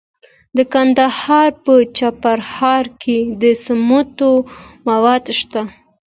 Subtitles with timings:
[0.57, 4.31] د ننګرهار په چپرهار کې د سمنټو
[4.87, 5.61] مواد شته.